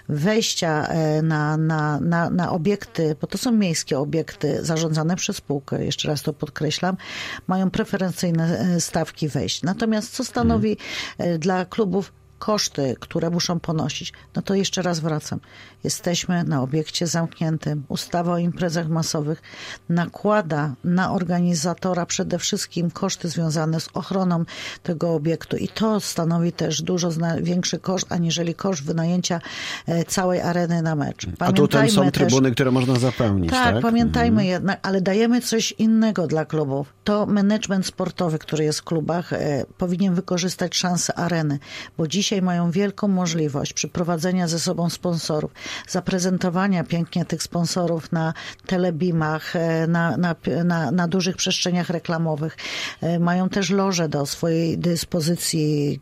wejścia 0.09 0.87
e, 0.87 1.23
na, 1.23 1.57
na, 1.57 2.00
na, 2.00 2.31
na 2.31 2.52
obiekty, 2.52 3.16
bo 3.21 3.26
to 3.26 3.38
są 3.38 3.52
miejskie 3.52 3.99
obiekty 3.99 4.64
zarządzane 4.64 5.16
przez 5.16 5.37
spółkę, 5.37 5.85
jeszcze 5.85 6.09
raz 6.09 6.23
to 6.23 6.33
podkreślam, 6.33 6.97
mają 7.47 7.71
preferencyjne 7.71 8.59
e, 8.59 8.81
stawki 8.81 9.28
wejść. 9.28 9.62
Natomiast 9.62 10.14
co 10.14 10.25
stanowi 10.25 10.76
e, 11.19 11.38
dla 11.38 11.64
klubów 11.64 12.12
koszty, 12.38 12.97
które 13.00 13.31
muszą 13.31 13.61
ponosić, 13.61 14.12
no 14.37 14.43
to 14.43 14.55
jeszcze 14.55 14.83
raz 14.83 15.00
wracam. 15.00 15.40
Jesteśmy 15.85 16.45
na 16.45 16.62
obiekcie 16.62 17.07
zamkniętym. 17.07 17.85
Ustawa 17.88 18.33
o 18.33 18.38
imprezach 18.38 18.88
masowych 18.88 19.43
nakłada 19.88 20.75
na 20.85 21.12
organizatora 21.12 22.07
przede 22.07 22.38
wszystkim 22.38 22.90
koszty 22.90 23.28
związane 23.28 23.81
z 23.81 23.88
ochroną 23.95 24.45
tego 24.83 25.14
obiektu 25.14 25.57
i 25.57 25.69
to 25.69 26.00
stanowi 26.00 26.52
też 26.52 26.83
dużo 26.83 27.11
większy 27.40 27.78
koszt, 27.78 28.12
aniżeli 28.12 28.55
koszt 28.55 28.85
wynajęcia 28.85 29.40
e, 29.87 30.05
całej 30.05 30.40
areny 30.40 30.83
na 30.83 30.95
mecz. 30.95 31.26
A 31.38 31.52
tutaj 31.52 31.90
są 31.90 32.11
trybuny, 32.11 32.49
też, 32.49 32.55
które 32.55 32.71
można 32.71 32.95
zapełnić, 32.95 33.50
tak? 33.50 33.75
Tak, 33.75 33.83
pamiętajmy 33.83 34.43
mhm. 34.43 34.49
jednak, 34.49 34.78
ale 34.83 35.00
dajemy 35.00 35.40
coś 35.40 35.73
innego 35.73 36.26
dla 36.26 36.45
klubów. 36.45 36.93
To 37.05 37.26
management 37.26 37.87
sportowy, 37.87 38.38
który 38.38 38.64
jest 38.64 38.78
w 38.78 38.85
klubach, 38.85 39.33
e, 39.33 39.64
powinien 39.78 40.14
wykorzystać 40.14 40.76
szansę 40.76 41.14
areny, 41.14 41.59
bo 41.99 42.07
dzisiaj 42.26 42.42
mają 42.42 42.71
wielką 42.71 43.09
możliwość 43.09 43.73
przyprowadzenia 43.73 44.49
ze 44.49 44.59
sobą 44.59 44.90
sponsorów, 44.90 45.50
zaprezentowania 45.88 46.85
pięknie 46.85 47.25
tych 47.25 47.42
sponsorów 47.42 48.12
na 48.12 48.35
telebimach, 48.66 49.56
e, 49.56 49.87
na, 49.87 50.16
na, 50.16 50.35
na, 50.64 50.90
na 50.90 51.09
dużych 51.09 51.37
przestrzeniach 51.37 51.90
reklamowych. 51.90 52.56
E, 53.00 53.18
mają 53.18 53.49
też 53.49 53.71
loże 53.71 54.09
do 54.09 54.26
swojej 54.26 54.78
dyspozycji, 54.78 56.00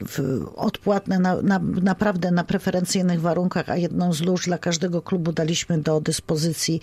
odpłatne 0.57 1.19
na, 1.19 1.43
na, 1.43 1.61
naprawdę 1.83 2.31
na 2.31 2.45
preferencyjnych 2.45 3.21
warunkach, 3.21 3.69
a 3.69 3.77
jedną 3.77 4.13
z 4.13 4.23
lóż 4.23 4.45
dla 4.45 4.59
każdego 4.59 5.03
klubu 5.03 5.33
daliśmy 5.33 5.79
do 5.79 6.01
dyspozycji 6.01 6.81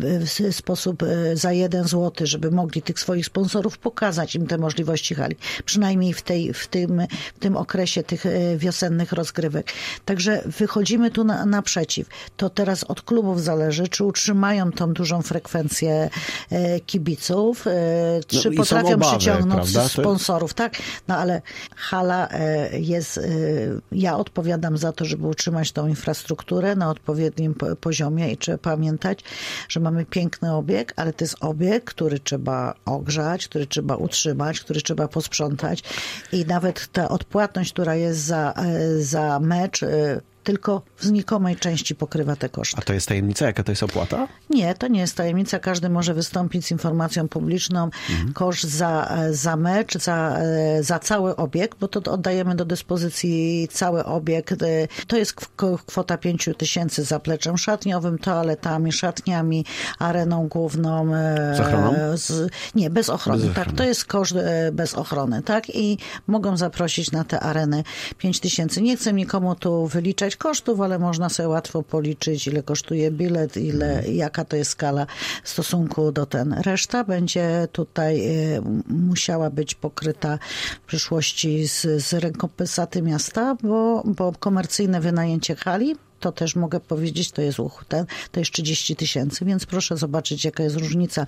w 0.00 0.54
sposób 0.54 1.02
za 1.34 1.52
jeden 1.52 1.88
złoty, 1.88 2.26
żeby 2.26 2.50
mogli 2.50 2.82
tych 2.82 3.00
swoich 3.00 3.26
sponsorów 3.26 3.78
pokazać 3.78 4.34
im 4.34 4.46
te 4.46 4.58
możliwości 4.58 5.14
hali. 5.14 5.36
Przynajmniej 5.64 6.12
w, 6.12 6.22
tej, 6.22 6.54
w, 6.54 6.66
tym, 6.66 7.02
w 7.34 7.38
tym 7.38 7.56
okresie 7.56 8.02
tych 8.02 8.26
e, 8.26 8.53
wiosennych 8.56 9.12
rozgrywek. 9.12 9.72
Także 10.04 10.42
wychodzimy 10.46 11.10
tu 11.10 11.24
na, 11.24 11.46
naprzeciw. 11.46 12.08
To 12.36 12.50
teraz 12.50 12.84
od 12.84 13.02
klubów 13.02 13.42
zależy, 13.42 13.88
czy 13.88 14.04
utrzymają 14.04 14.72
tą 14.72 14.92
dużą 14.92 15.22
frekwencję 15.22 16.10
e, 16.50 16.80
kibiców, 16.80 17.66
e, 17.66 17.70
no 18.32 18.40
czy 18.40 18.50
no 18.50 18.56
potrafią 18.56 18.94
obawy, 18.94 19.16
przyciągnąć 19.16 19.72
prawda? 19.72 19.88
sponsorów, 19.88 20.54
tak? 20.54 20.76
No 21.08 21.16
ale 21.16 21.42
hala 21.76 22.28
jest, 22.72 23.20
ja 23.92 24.16
odpowiadam 24.16 24.78
za 24.78 24.92
to, 24.92 25.04
żeby 25.04 25.26
utrzymać 25.26 25.72
tą 25.72 25.86
infrastrukturę 25.86 26.76
na 26.76 26.90
odpowiednim 26.90 27.54
poziomie 27.80 28.32
i 28.32 28.36
trzeba 28.36 28.58
pamiętać, 28.58 29.20
że 29.68 29.80
mamy 29.80 30.04
piękny 30.04 30.54
obieg, 30.54 30.92
ale 30.96 31.12
to 31.12 31.24
jest 31.24 31.36
obieg, 31.40 31.84
który 31.84 32.18
trzeba 32.18 32.74
ogrzać, 32.84 33.48
który 33.48 33.66
trzeba 33.66 33.96
utrzymać, 33.96 34.60
który 34.60 34.82
trzeba 34.82 35.08
posprzątać 35.08 35.82
i 36.32 36.46
nawet 36.46 36.88
ta 36.92 37.08
odpłatność, 37.08 37.72
która 37.72 37.94
jest 37.94 38.20
za, 38.20 38.43
e, 38.52 39.02
za 39.02 39.38
mecz, 39.40 39.82
e, 39.82 40.20
tylko 40.44 40.82
w 40.96 41.04
znikomej 41.04 41.56
części 41.56 41.94
pokrywa 41.94 42.36
te 42.36 42.48
koszty. 42.48 42.76
A 42.78 42.82
to 42.82 42.92
jest 42.92 43.08
tajemnica? 43.08 43.46
Jaka 43.46 43.62
to 43.62 43.72
jest 43.72 43.82
opłata? 43.82 44.28
Nie, 44.50 44.74
to 44.74 44.88
nie 44.88 45.00
jest 45.00 45.16
tajemnica. 45.16 45.58
Każdy 45.58 45.88
może 45.88 46.14
wystąpić 46.14 46.66
z 46.66 46.70
informacją 46.70 47.28
publiczną. 47.28 47.84
Mhm. 48.10 48.32
Koszt 48.32 48.64
za, 48.64 49.18
za 49.30 49.56
mecz, 49.56 49.98
za, 49.98 50.38
za 50.80 50.98
cały 50.98 51.36
obiekt, 51.36 51.78
bo 51.78 51.88
to 51.88 52.12
oddajemy 52.12 52.54
do 52.54 52.64
dyspozycji 52.64 53.68
cały 53.72 54.04
obiekt. 54.04 54.54
To 55.06 55.16
jest 55.16 55.34
kwota 55.86 56.18
5 56.18 56.48
tysięcy 56.58 57.04
zapleczem 57.04 57.58
szatniowym, 57.58 58.18
toaletami, 58.18 58.92
szatniami, 58.92 59.64
areną 59.98 60.48
główną. 60.48 61.14
E, 61.14 61.54
z 61.56 61.60
ochroną? 61.60 61.94
Z, 62.14 62.50
nie, 62.74 62.90
bez 62.90 63.10
ochrony. 63.10 63.46
Bez 63.46 63.54
tak, 63.54 63.72
to 63.72 63.84
jest 63.84 64.04
koszt 64.04 64.36
e, 64.36 64.72
bez 64.72 64.94
ochrony. 64.94 65.42
Tak? 65.42 65.70
I 65.70 65.98
mogą 66.26 66.56
zaprosić 66.56 67.12
na 67.12 67.24
tę 67.24 67.40
arenę 67.40 67.82
5 68.18 68.40
tysięcy. 68.40 68.82
Nie 68.82 68.96
chcę 68.96 69.12
nikomu 69.12 69.54
tu 69.54 69.86
wyliczać 69.86 70.33
kosztów, 70.36 70.80
ale 70.80 70.98
można 70.98 71.28
sobie 71.28 71.48
łatwo 71.48 71.82
policzyć, 71.82 72.46
ile 72.46 72.62
kosztuje 72.62 73.10
bilet, 73.10 73.56
ile, 73.56 74.02
jaka 74.08 74.44
to 74.44 74.56
jest 74.56 74.70
skala 74.70 75.06
w 75.42 75.48
stosunku 75.48 76.12
do 76.12 76.26
ten. 76.26 76.52
Reszta 76.52 77.04
będzie 77.04 77.68
tutaj 77.72 78.20
y, 78.56 78.62
musiała 78.88 79.50
być 79.50 79.74
pokryta 79.74 80.38
w 80.82 80.86
przyszłości 80.86 81.68
z, 81.68 82.04
z 82.04 82.12
rekompensaty 82.12 83.02
miasta, 83.02 83.56
bo, 83.62 84.02
bo 84.06 84.32
komercyjne 84.32 85.00
wynajęcie 85.00 85.56
hali 85.56 85.96
to 86.24 86.32
też 86.32 86.56
mogę 86.56 86.80
powiedzieć, 86.80 87.30
to 87.30 87.42
jest 87.42 87.58
ten, 87.88 88.06
to 88.32 88.40
jest 88.40 88.52
30 88.52 88.96
tysięcy, 88.96 89.44
więc 89.44 89.66
proszę 89.66 89.96
zobaczyć, 89.96 90.44
jaka 90.44 90.62
jest 90.62 90.76
różnica 90.76 91.26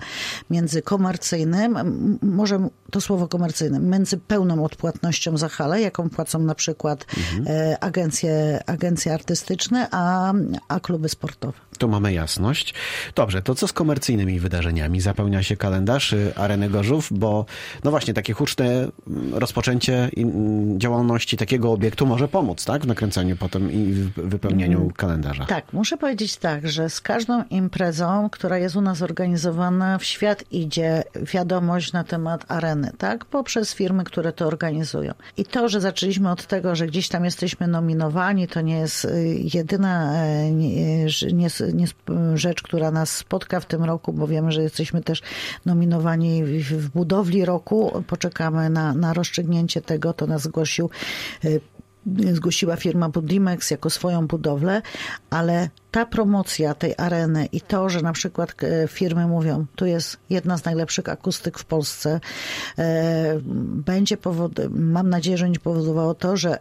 między 0.49 0.81
komercyjnym, 0.81 1.77
może 2.21 2.69
to 2.91 3.01
słowo 3.01 3.27
komercyjnym, 3.27 3.89
między 3.89 4.17
pełną 4.17 4.63
odpłatnością 4.63 5.37
za 5.37 5.49
halę, 5.49 5.81
jaką 5.81 6.09
płacą 6.09 6.39
na 6.39 6.55
przykład 6.55 7.05
mhm. 7.17 7.45
E, 7.47 7.83
agencje, 7.83 8.63
agencje 8.65 9.13
artystyczne, 9.13 9.87
a, 9.91 10.33
a 10.67 10.79
kluby 10.79 11.09
sportowe. 11.09 11.67
Tu 11.77 11.87
mamy 11.87 12.13
jasność. 12.13 12.73
Dobrze, 13.15 13.41
to 13.41 13.55
co 13.55 13.67
z 13.67 13.73
komercyjnymi 13.73 14.39
wydarzeniami? 14.39 15.01
Zapełnia 15.01 15.43
się 15.43 15.57
kalendarz 15.57 16.13
y, 16.13 16.33
Areny 16.35 16.69
Gorzów, 16.69 17.07
bo 17.11 17.45
no 17.83 17.91
właśnie 17.91 18.13
takie 18.13 18.33
huczne 18.33 18.65
mm, 18.65 18.91
rozpoczęcie 19.33 20.09
mm, 20.17 20.79
działalności 20.79 21.37
takiego 21.37 21.71
obiektu 21.71 22.05
może 22.05 22.27
pomóc, 22.27 22.65
tak? 22.65 22.83
W 22.83 22.87
nakręcaniu 22.87 23.37
potem 23.37 23.71
i 23.71 23.93
w 23.93 24.11
wypełnieniu 24.13 24.86
kalendarza. 24.95 25.45
Tak, 25.45 25.73
muszę 25.73 25.97
powiedzieć 25.97 26.37
tak, 26.37 26.67
że 26.67 26.89
z 26.89 27.01
każdą 27.01 27.43
imprezą, 27.43 28.29
która 28.29 28.57
jest 28.57 28.75
u 28.75 28.81
nas 28.81 29.01
organizowana, 29.01 29.97
w 29.97 30.03
świat 30.03 30.43
idzie 30.51 31.03
wiadomość 31.33 31.93
na 31.93 32.03
temat 32.03 32.45
areny, 32.51 32.91
tak? 32.97 33.25
Poprzez 33.25 33.73
firmy, 33.73 34.03
które 34.03 34.33
to 34.33 34.47
organizują. 34.47 35.13
I 35.37 35.45
to, 35.45 35.69
że 35.69 35.81
zaczęliśmy 35.81 36.31
od 36.31 36.47
tego, 36.47 36.75
że 36.75 36.87
gdzieś 36.87 37.09
tam 37.09 37.25
jesteśmy 37.25 37.67
nominowani, 37.67 38.47
to 38.47 38.61
nie 38.61 38.77
jest 38.77 39.05
y, 39.05 39.39
jedyna 39.53 40.23
e, 40.23 40.51
nie, 40.51 41.05
nie, 41.33 41.47
nie, 41.73 41.87
rzecz, 42.33 42.61
która 42.61 42.91
nas 42.91 43.09
spotka 43.09 43.59
w 43.59 43.65
tym 43.65 43.83
roku, 43.83 44.13
bo 44.13 44.27
wiemy, 44.27 44.51
że 44.51 44.61
jesteśmy 44.63 45.01
też 45.01 45.21
nominowani 45.65 46.43
w 46.43 46.89
budowli 46.89 47.45
roku. 47.45 48.03
Poczekamy 48.07 48.69
na, 48.69 48.93
na 48.93 49.13
rozstrzygnięcie 49.13 49.81
tego. 49.81 50.13
To 50.13 50.27
nas 50.27 50.41
zgłosił 50.41 50.89
y, 51.45 51.61
zgłosiła 52.33 52.75
firma 52.75 53.09
Budimex 53.09 53.71
jako 53.71 53.89
swoją 53.89 54.27
budowlę, 54.27 54.81
ale 55.29 55.69
ta 55.91 56.05
promocja 56.05 56.73
tej 56.73 56.93
areny 56.97 57.45
i 57.45 57.61
to, 57.61 57.89
że 57.89 58.01
na 58.01 58.13
przykład 58.13 58.55
e, 58.63 58.87
firmy 58.87 59.27
mówią, 59.27 59.65
tu 59.75 59.85
jest 59.85 60.17
jedna 60.29 60.57
z 60.57 60.65
najlepszych 60.65 61.09
akustyk 61.09 61.59
w 61.59 61.65
Polsce, 61.65 62.19
e, 62.77 63.39
będzie 63.85 64.17
powod, 64.17 64.51
mam 64.69 65.09
nadzieję, 65.09 65.37
że 65.37 65.45
będzie 65.45 65.59
powodowało 65.59 66.13
to, 66.13 66.37
że 66.37 66.59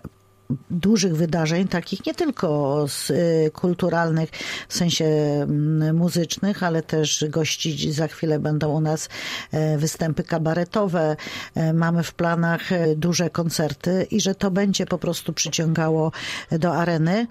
dużych 0.70 1.16
wydarzeń, 1.16 1.68
takich 1.68 2.06
nie 2.06 2.14
tylko 2.14 2.84
z, 2.88 3.10
y, 3.10 3.50
kulturalnych, 3.54 4.30
w 4.68 4.74
sensie 4.74 5.04
mm, 5.04 5.96
muzycznych, 5.96 6.62
ale 6.62 6.82
też 6.82 7.24
gości 7.28 7.92
za 7.92 8.08
chwilę 8.08 8.38
będą 8.38 8.68
u 8.68 8.80
nas 8.80 9.08
e, 9.52 9.78
występy 9.78 10.22
kabaretowe. 10.22 11.16
E, 11.54 11.72
mamy 11.72 12.02
w 12.02 12.14
planach 12.14 12.72
e, 12.72 12.96
duże 12.96 13.30
koncerty 13.30 14.06
i 14.10 14.20
że 14.20 14.34
to 14.34 14.50
będzie 14.50 14.86
po 14.86 14.98
prostu 14.98 15.32
przyciągało 15.32 16.12
do 16.50 16.74
areny. 16.74 17.26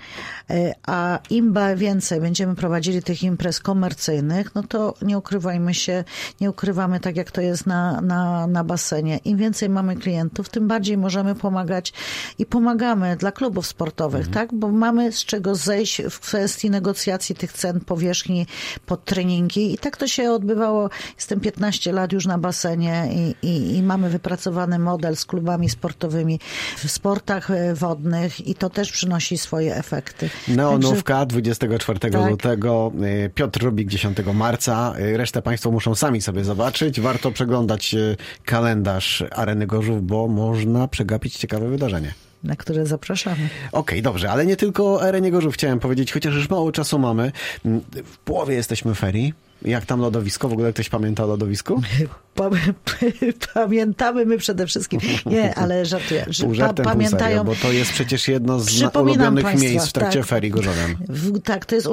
A 0.88 1.20
im 1.30 1.56
więcej 1.76 2.22
będziemy 2.22 2.56
prowadzili 2.56 3.04
tych 3.04 3.24
imprez 3.24 3.60
komercyjnych, 3.60 4.56
no 4.56 4.64
to 4.64 4.94
nie 5.02 5.18
ukrywajmy 5.18 5.74
się, 5.74 6.04
nie 6.42 6.50
ukrywamy 6.50 7.00
tak 7.00 7.16
jak 7.16 7.32
to 7.32 7.42
jest 7.42 7.66
na, 7.66 8.02
na, 8.02 8.48
na 8.48 8.64
basenie. 8.64 9.18
Im 9.18 9.38
więcej 9.38 9.70
mamy 9.70 9.96
klientów, 9.96 10.50
tym 10.50 10.68
bardziej 10.68 10.98
możemy 10.98 11.36
pomagać 11.36 11.94
i 12.38 12.46
pomagamy 12.46 13.05
dla 13.20 13.32
klubów 13.32 13.68
sportowych, 13.68 14.28
mhm. 14.28 14.34
tak? 14.34 14.60
Bo 14.60 14.72
mamy 14.72 15.12
z 15.12 15.26
czego 15.26 15.56
zejść 15.56 16.02
w 16.10 16.20
kwestii 16.20 16.70
negocjacji 16.70 17.36
tych 17.36 17.54
cen 17.54 17.80
powierzchni 17.80 18.48
pod 18.86 19.06
treningi 19.06 19.74
i 19.74 19.78
tak 19.78 19.98
to 19.98 20.08
się 20.08 20.32
odbywało. 20.32 20.90
Jestem 21.16 21.40
15 21.40 21.92
lat 21.94 22.14
już 22.14 22.26
na 22.26 22.38
basenie 22.38 23.10
i, 23.16 23.48
i, 23.48 23.78
i 23.78 23.84
mamy 23.84 24.10
wypracowany 24.10 24.80
model 24.80 25.16
z 25.16 25.26
klubami 25.26 25.70
sportowymi 25.70 26.40
w 26.78 26.92
sportach 26.92 27.52
e, 27.52 27.74
wodnych 27.74 28.48
i 28.48 28.56
to 28.56 28.70
też 28.70 28.92
przynosi 28.92 29.38
swoje 29.38 29.76
efekty. 29.76 30.30
Neonówka 30.48 31.14
Także... 31.14 31.26
24 31.26 32.00
tak. 32.00 32.30
lutego, 32.30 32.92
e, 33.26 33.30
Piotr 33.30 33.64
Rubik 33.64 33.90
10 33.90 34.18
marca. 34.34 34.94
E, 34.98 35.18
resztę 35.18 35.42
Państwo 35.42 35.72
muszą 35.72 35.96
sami 35.96 36.22
sobie 36.22 36.44
zobaczyć. 36.44 37.02
Warto 37.02 37.32
przeglądać 37.32 37.96
kalendarz 38.46 39.24
Areny 39.32 39.68
Gorzów, 39.68 40.04
bo 40.04 40.28
można 40.28 40.88
przegapić 40.88 41.36
ciekawe 41.36 41.70
wydarzenie 41.70 42.14
na 42.46 42.56
które 42.56 42.86
zapraszamy. 42.86 43.36
Okej, 43.36 43.72
okay, 43.72 44.02
dobrze, 44.02 44.32
ale 44.32 44.46
nie 44.46 44.56
tylko 44.56 44.94
o 44.94 45.08
Erenie 45.08 45.32
Gorzów 45.32 45.54
chciałem 45.54 45.80
powiedzieć, 45.80 46.14
chociaż 46.14 46.36
już 46.36 46.50
mało 46.50 46.72
czasu 46.72 47.00
mamy. 47.00 47.32
W 48.06 48.18
połowie 48.18 48.56
jesteśmy 48.56 48.96
ferii. 48.96 49.34
Jak 49.62 49.86
tam 49.86 50.00
lodowisko? 50.00 50.50
W 50.50 50.54
ogóle 50.54 50.74
ktoś 50.74 50.90
pamięta 50.90 51.24
o 51.24 51.28
lodowisku? 51.28 51.82
Pamiętamy 53.54 54.26
my 54.26 54.38
przede 54.38 54.68
wszystkim. 54.68 55.00
Nie, 55.26 55.56
ale 55.56 55.86
żartuję. 55.86 56.26
Pół 56.42 56.56
żartem, 56.56 56.86
pamiętają, 56.86 57.20
pół 57.20 57.20
serio, 57.20 57.44
bo 57.44 57.56
to 57.56 57.72
jest 57.72 57.92
przecież 57.92 58.28
jedno 58.28 58.60
z 58.60 58.96
ulubionych 58.96 59.44
Państwa, 59.44 59.70
miejsc 59.70 59.88
w 59.88 59.92
trakcie 59.92 60.20
tak, 60.20 60.28
ferii 60.28 60.52
Gorzowian. 60.52 60.96
Tak, 61.44 61.66
to 61.66 61.76
jest. 61.76 61.88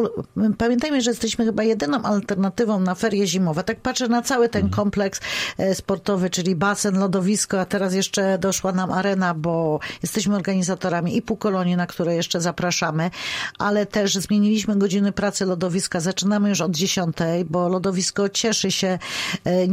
Pamiętajmy, 0.58 1.00
że 1.00 1.11
jesteśmy 1.11 1.44
chyba 1.44 1.62
jedyną 1.62 2.02
alternatywą 2.02 2.80
na 2.80 2.94
ferie 2.94 3.26
zimowe. 3.26 3.64
Tak 3.64 3.80
patrzę 3.80 4.08
na 4.08 4.22
cały 4.22 4.49
ten 4.49 4.64
mhm. 4.64 4.76
kompleks 4.76 5.20
e, 5.58 5.75
sportowy, 5.75 6.30
czyli 6.30 6.56
basen, 6.56 6.99
lodowisko, 6.99 7.61
a 7.61 7.64
teraz 7.64 7.94
jeszcze 7.94 8.38
doszła 8.38 8.72
nam 8.72 8.92
arena, 8.92 9.34
bo 9.34 9.80
jesteśmy 10.02 10.37
organizatorami 10.37 11.16
i 11.16 11.22
półkolonii, 11.22 11.76
na 11.76 11.87
które 11.87 12.14
jeszcze 12.14 12.40
zapraszamy, 12.40 13.11
ale 13.58 13.87
też 13.87 14.14
zmieniliśmy 14.14 14.76
godziny 14.76 15.12
pracy 15.12 15.44
lodowiska. 15.46 16.00
Zaczynamy 16.00 16.49
już 16.49 16.61
od 16.61 16.72
10, 16.72 17.16
bo 17.50 17.68
lodowisko 17.68 18.28
cieszy 18.28 18.70
się 18.70 18.99
e, 19.44 19.68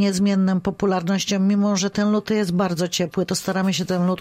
popularnością, 0.62 1.40
mimo 1.40 1.78
że 1.78 1.90
ten 1.90 2.12
lód 2.12 2.30
jest 2.30 2.52
bardzo 2.52 2.88
ciepły, 2.88 3.26
to 3.26 3.36
staramy 3.36 3.74
się 3.74 3.86
ten 3.86 4.08
lód 4.08 4.20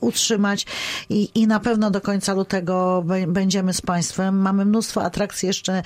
utrzymać 0.00 0.66
i, 1.08 1.28
i 1.34 1.46
na 1.46 1.60
pewno 1.60 1.90
do 1.90 2.00
końca 2.00 2.34
lutego 2.34 3.04
będziemy 3.28 3.74
z 3.74 3.80
Państwem. 3.80 4.38
Mamy 4.38 4.64
mnóstwo 4.64 5.02
atrakcji 5.02 5.46
jeszcze 5.46 5.72
e, 5.72 5.82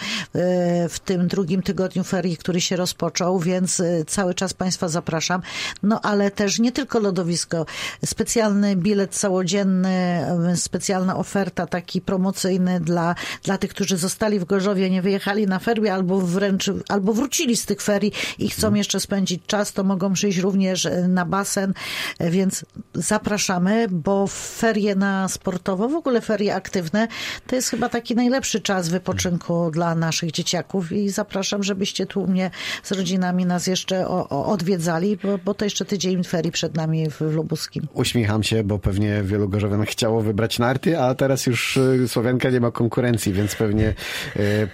w 0.88 0.98
tym 0.98 1.28
drugim 1.28 1.62
tygodniu 1.62 2.04
ferii, 2.04 2.36
który 2.36 2.60
się 2.60 2.76
rozpoczął, 2.76 3.38
więc 3.38 3.80
e, 3.80 4.04
cały 4.04 4.34
czas 4.34 4.54
Państwa 4.54 4.88
zapraszam. 4.88 5.42
No 5.82 6.00
ale 6.00 6.30
też 6.30 6.58
nie 6.58 6.72
tylko 6.72 6.98
lodowisko, 6.98 7.66
specjalny 8.04 8.76
bilet 8.76 9.14
całodzienny, 9.14 9.88
e, 9.88 10.56
specjalna 10.56 11.16
oferta 11.16 11.66
taki 11.66 12.00
promocyjny 12.00 12.80
dla, 12.80 13.14
dla 13.42 13.58
tych, 13.58 13.70
którzy 13.70 13.96
zostali 13.96 14.38
w 14.38 14.44
Gorzowie, 14.44 14.90
nie 14.90 15.02
wyjechali 15.02 15.46
na 15.46 15.58
ferie 15.58 15.94
albo 15.94 16.20
wręcz, 16.20 16.70
albo 16.88 17.12
wrócili 17.12 17.56
z 17.56 17.66
tych 17.66 17.82
ferii 17.82 18.12
i 18.38 18.48
chcą 18.48 18.74
jeszcze 18.74 19.00
spędzić 19.00 19.42
czas, 19.46 19.72
to 19.72 19.83
mogą 19.84 20.12
przyjść 20.12 20.38
również 20.38 20.88
na 21.08 21.24
basen, 21.24 21.74
więc 22.20 22.64
zapraszamy, 22.94 23.86
bo 23.90 24.26
ferie 24.26 24.94
na 24.94 25.28
sportowo, 25.28 25.88
w 25.88 25.94
ogóle 25.94 26.20
ferie 26.20 26.54
aktywne, 26.54 27.08
to 27.46 27.56
jest 27.56 27.68
chyba 27.68 27.88
taki 27.88 28.14
najlepszy 28.14 28.60
czas 28.60 28.88
wypoczynku 28.88 29.70
dla 29.70 29.94
naszych 29.94 30.32
dzieciaków 30.32 30.92
i 30.92 31.08
zapraszam, 31.08 31.62
żebyście 31.62 32.06
tu 32.06 32.26
mnie 32.26 32.50
z 32.82 32.92
rodzinami 32.92 33.46
nas 33.46 33.66
jeszcze 33.66 34.08
o, 34.08 34.28
o, 34.28 34.46
odwiedzali, 34.46 35.18
bo, 35.22 35.38
bo 35.38 35.54
to 35.54 35.64
jeszcze 35.64 35.84
tydzień 35.84 36.24
ferii 36.24 36.52
przed 36.52 36.74
nami 36.74 37.10
w, 37.10 37.20
w 37.20 37.34
Lubuskim. 37.34 37.86
Uśmiecham 37.94 38.42
się, 38.42 38.64
bo 38.64 38.78
pewnie 38.78 39.22
wielu 39.22 39.48
gorzowian 39.48 39.84
chciało 39.84 40.20
wybrać 40.22 40.58
narty, 40.58 40.98
a 40.98 41.14
teraz 41.14 41.46
już 41.46 41.76
y, 41.76 42.08
Słowianka 42.08 42.50
nie 42.50 42.60
ma 42.60 42.70
konkurencji, 42.70 43.32
więc 43.32 43.54
pewnie, 43.54 43.94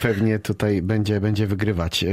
pewnie 0.00 0.38
tutaj 0.38 0.82
będzie, 0.82 1.20
będzie 1.20 1.46
wygrywać. 1.46 2.04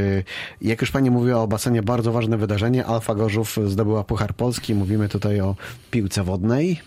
Jak 0.61 0.81
już 0.81 0.91
pani 0.91 1.11
mówiła 1.11 1.41
o 1.41 1.47
basenie, 1.47 1.83
bardzo 1.83 2.11
ważne 2.11 2.37
wydarzenie. 2.37 2.85
Alfa 2.87 3.15
Gorzów 3.15 3.57
zdobyła 3.65 4.03
Puchar 4.03 4.33
Polski. 4.33 4.75
Mówimy 4.75 5.09
tutaj 5.09 5.41
o 5.41 5.55
piłce 5.91 6.23
wodnej. 6.23 6.81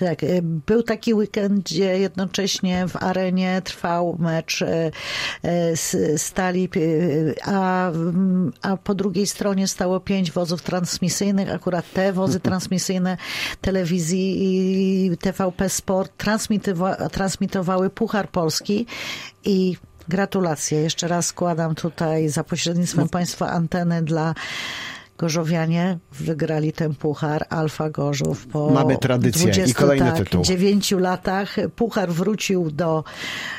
Tak, 0.00 0.22
y, 0.22 0.40
był 0.42 0.82
taki 0.82 1.14
weekend, 1.14 1.64
gdzie 1.64 1.98
jednocześnie 1.98 2.88
w 2.88 2.96
arenie 2.96 3.62
trwał 3.64 4.16
mecz 4.18 4.62
y, 4.62 4.90
y, 5.94 6.18
Stali, 6.18 6.68
a, 7.44 7.90
a 8.62 8.76
po 8.76 8.94
drugiej 8.94 9.26
stronie 9.26 9.68
stało 9.68 10.00
pięć 10.00 10.32
wozów 10.32 10.62
transmisyjnych. 10.62 11.50
Akurat 11.50 11.92
te 11.92 12.12
wozy 12.12 12.40
transmisyjne 12.50 13.16
telewizji 13.60 14.36
i 14.40 15.16
TVP 15.16 15.68
Sport 15.68 16.12
transmitowa 16.16 17.08
transmitowały 17.08 17.90
Puchar 17.90 18.28
Polski 18.28 18.86
i 19.44 19.76
gratulacje. 20.08 20.80
Jeszcze 20.80 21.08
raz 21.08 21.26
składam 21.26 21.74
tutaj 21.74 22.28
za 22.28 22.44
pośrednictwem 22.44 23.04
no. 23.04 23.10
Państwa 23.10 23.50
anteny 23.50 24.02
dla 24.02 24.34
Gorzowianie 25.20 25.98
wygrali 26.12 26.72
ten 26.72 26.94
puchar 26.94 27.46
Alfa 27.48 27.90
Gorzów 27.90 28.46
po 28.46 28.70
Mamy 28.70 28.98
tradycję 28.98 29.52
20, 29.52 29.70
i 29.70 29.74
kolejny 29.74 30.06
tak, 30.06 30.18
tytuł. 30.18 30.42
9 30.42 30.90
latach. 30.90 31.56
Puchar 31.76 32.12
wrócił 32.12 32.70
do, 32.70 33.04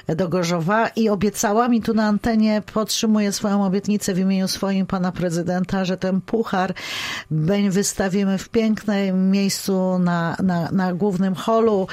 do 0.08 0.30
Gorzowa 0.30 0.88
i 0.88 1.10
obiecała 1.10 1.68
mi 1.68 1.82
tu 1.82 1.94
na 1.94 2.08
antenie, 2.08 2.62
podtrzymuję 2.74 3.32
swoją 3.32 3.66
obietnicę 3.66 4.14
w 4.14 4.20
imieniu 4.20 4.48
swoim 4.48 4.86
pana 4.86 5.12
prezydenta, 5.12 5.86
że 5.86 5.98
ten 5.98 6.22
puchar 6.22 6.74
wystawimy 7.70 8.38
w 8.38 8.50
pięknym 8.50 9.32
miejscu 9.32 10.00
na, 10.00 10.38
na, 10.44 10.72
na 10.72 10.94
głównym 10.94 11.36
holu. 11.36 11.88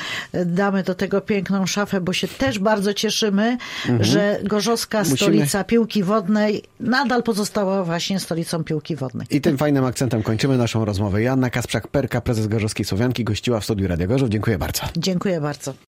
Damy 0.46 0.82
do 0.82 0.94
tego 0.94 1.20
piękną 1.20 1.66
szafę, 1.66 2.00
bo 2.00 2.12
się 2.12 2.28
też 2.28 2.58
bardzo 2.58 2.94
cieszymy, 2.94 3.58
mhm. 3.88 4.04
że 4.04 4.40
gorzowska 4.44 4.98
Musimy... 4.98 5.16
stolica 5.16 5.64
piłki 5.64 6.02
wodnej 6.02 6.62
nadal 6.80 7.22
pozostała 7.22 7.84
właśnie 7.84 8.20
stolicą 8.20 8.64
piłki 8.64 8.96
wodnej. 8.96 9.26
I 9.30 9.40
ten 9.40 9.57
fajnym 9.58 9.84
akcentem 9.84 10.22
kończymy 10.22 10.58
naszą 10.58 10.84
rozmowę. 10.84 11.22
Joanna 11.22 11.50
Kasprzak-Perka, 11.50 12.20
prezes 12.20 12.46
Gorzowskiej 12.46 12.84
Słowianki, 12.84 13.24
gościła 13.24 13.60
w 13.60 13.64
studiu 13.64 13.88
Radia 13.88 14.06
Gorzów. 14.06 14.28
Dziękuję 14.28 14.58
bardzo. 14.58 14.82
Dziękuję 14.96 15.40
bardzo. 15.40 15.74